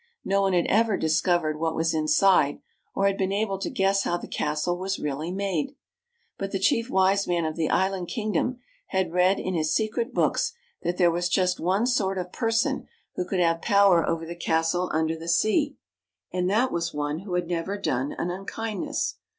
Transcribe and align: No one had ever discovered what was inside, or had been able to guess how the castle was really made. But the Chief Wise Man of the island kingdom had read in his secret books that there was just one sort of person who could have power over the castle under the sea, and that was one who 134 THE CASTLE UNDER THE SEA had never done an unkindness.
No 0.25 0.41
one 0.41 0.53
had 0.53 0.65
ever 0.65 0.97
discovered 0.97 1.59
what 1.59 1.75
was 1.75 1.93
inside, 1.93 2.59
or 2.95 3.05
had 3.05 3.19
been 3.19 3.31
able 3.31 3.59
to 3.59 3.69
guess 3.69 4.01
how 4.01 4.17
the 4.17 4.27
castle 4.27 4.79
was 4.79 4.97
really 4.97 5.31
made. 5.31 5.75
But 6.39 6.51
the 6.51 6.57
Chief 6.57 6.89
Wise 6.89 7.27
Man 7.27 7.45
of 7.45 7.55
the 7.55 7.69
island 7.69 8.07
kingdom 8.07 8.57
had 8.87 9.13
read 9.13 9.39
in 9.39 9.53
his 9.53 9.75
secret 9.75 10.11
books 10.11 10.53
that 10.81 10.97
there 10.97 11.11
was 11.11 11.29
just 11.29 11.59
one 11.59 11.85
sort 11.85 12.17
of 12.17 12.31
person 12.31 12.87
who 13.13 13.27
could 13.27 13.41
have 13.41 13.61
power 13.61 14.03
over 14.03 14.25
the 14.25 14.35
castle 14.35 14.89
under 14.91 15.15
the 15.15 15.29
sea, 15.29 15.77
and 16.33 16.49
that 16.49 16.71
was 16.71 16.95
one 16.95 17.19
who 17.19 17.33
134 17.33 17.33
THE 17.33 17.33
CASTLE 17.33 17.33
UNDER 17.33 17.33
THE 17.33 17.33
SEA 17.33 17.55
had 17.57 17.67
never 17.67 17.77
done 17.77 18.11
an 18.17 18.31
unkindness. 18.75 19.15